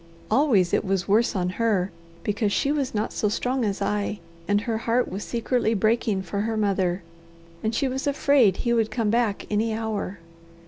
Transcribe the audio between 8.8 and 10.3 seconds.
come back any hour.